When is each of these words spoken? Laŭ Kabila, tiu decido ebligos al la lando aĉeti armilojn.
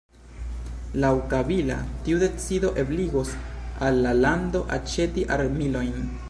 Laŭ 1.03 1.11
Kabila, 1.33 1.75
tiu 2.07 2.21
decido 2.23 2.71
ebligos 2.85 3.35
al 3.89 4.03
la 4.07 4.15
lando 4.25 4.63
aĉeti 4.79 5.29
armilojn. 5.39 5.95